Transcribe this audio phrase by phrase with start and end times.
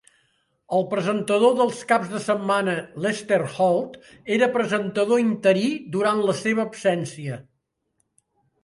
[0.77, 4.01] El presentador dels caps de setmana, Lester Holt,
[4.39, 7.41] era presentador interí durant la seva absència.